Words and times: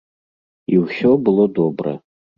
І 0.75 0.79
ўсё 0.85 1.11
было 1.29 1.45
добра! 1.59 1.97